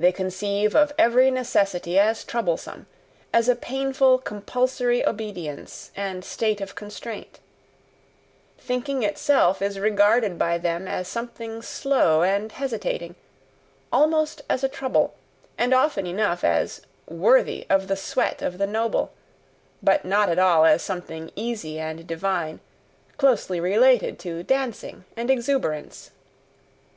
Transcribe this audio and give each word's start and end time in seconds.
They 0.00 0.10
conceive 0.10 0.74
of 0.74 0.92
every 0.98 1.30
necessity 1.30 1.96
as 1.96 2.24
troublesome, 2.24 2.88
as 3.32 3.48
a 3.48 3.54
painful 3.54 4.18
compulsory 4.18 5.06
obedience 5.06 5.92
and 5.94 6.24
state 6.24 6.60
of 6.60 6.74
constraint; 6.74 7.38
thinking 8.58 9.04
itself 9.04 9.62
is 9.62 9.78
regarded 9.78 10.36
by 10.40 10.58
them 10.58 10.88
as 10.88 11.06
something 11.06 11.62
slow 11.62 12.24
and 12.24 12.50
hesitating, 12.50 13.14
almost 13.92 14.42
as 14.50 14.64
a 14.64 14.68
trouble, 14.68 15.14
and 15.56 15.72
often 15.72 16.04
enough 16.04 16.42
as 16.42 16.80
"worthy 17.06 17.64
of 17.70 17.86
the 17.86 17.94
SWEAT 17.94 18.42
of 18.42 18.58
the 18.58 18.66
noble" 18.66 19.12
but 19.80 20.04
not 20.04 20.28
at 20.28 20.40
all 20.40 20.64
as 20.64 20.82
something 20.82 21.30
easy 21.36 21.78
and 21.78 22.08
divine, 22.08 22.58
closely 23.18 23.60
related 23.60 24.18
to 24.18 24.42
dancing 24.42 25.04
and 25.16 25.30
exuberance! 25.30 26.10